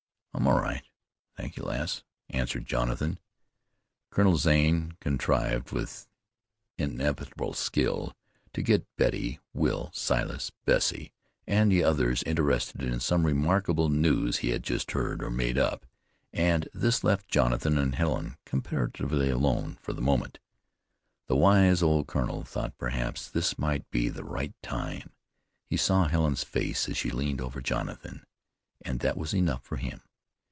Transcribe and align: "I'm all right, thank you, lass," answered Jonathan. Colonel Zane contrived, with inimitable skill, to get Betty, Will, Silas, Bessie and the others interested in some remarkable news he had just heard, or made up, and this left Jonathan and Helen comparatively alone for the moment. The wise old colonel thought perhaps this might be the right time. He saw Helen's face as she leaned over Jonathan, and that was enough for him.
"I'm 0.33 0.47
all 0.47 0.57
right, 0.61 0.81
thank 1.35 1.57
you, 1.57 1.63
lass," 1.63 2.03
answered 2.29 2.65
Jonathan. 2.65 3.19
Colonel 4.11 4.37
Zane 4.37 4.95
contrived, 5.01 5.71
with 5.73 6.07
inimitable 6.77 7.53
skill, 7.53 8.15
to 8.53 8.61
get 8.63 8.87
Betty, 8.95 9.41
Will, 9.53 9.91
Silas, 9.93 10.49
Bessie 10.65 11.11
and 11.45 11.69
the 11.69 11.83
others 11.83 12.23
interested 12.23 12.81
in 12.81 13.01
some 13.01 13.25
remarkable 13.25 13.89
news 13.89 14.37
he 14.37 14.49
had 14.51 14.63
just 14.63 14.91
heard, 14.91 15.21
or 15.21 15.29
made 15.29 15.57
up, 15.57 15.85
and 16.31 16.67
this 16.73 17.03
left 17.03 17.27
Jonathan 17.27 17.77
and 17.77 17.93
Helen 17.95 18.37
comparatively 18.45 19.29
alone 19.29 19.77
for 19.81 19.91
the 19.91 20.01
moment. 20.01 20.39
The 21.27 21.35
wise 21.35 21.83
old 21.83 22.07
colonel 22.07 22.45
thought 22.45 22.77
perhaps 22.77 23.29
this 23.29 23.59
might 23.59 23.87
be 23.91 24.07
the 24.07 24.23
right 24.23 24.55
time. 24.63 25.11
He 25.65 25.75
saw 25.77 26.07
Helen's 26.07 26.45
face 26.45 26.87
as 26.87 26.95
she 26.97 27.11
leaned 27.11 27.41
over 27.41 27.59
Jonathan, 27.61 28.23
and 28.81 29.01
that 29.01 29.17
was 29.17 29.33
enough 29.35 29.63
for 29.63 29.75
him. 29.75 30.01